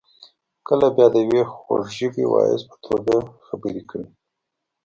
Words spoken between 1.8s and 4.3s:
ژبې واعظ په توګه خبرې کوي.